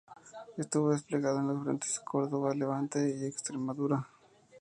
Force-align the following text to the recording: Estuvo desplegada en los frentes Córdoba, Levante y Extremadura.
Estuvo 0.57 0.89
desplegada 0.89 1.41
en 1.41 1.47
los 1.49 1.63
frentes 1.63 1.99
Córdoba, 1.99 2.55
Levante 2.55 3.07
y 3.19 3.23
Extremadura. 3.23 4.07